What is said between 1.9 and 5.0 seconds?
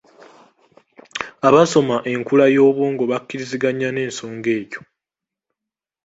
enkula y’obwongo bakkiriziganya n’ensonga eyo.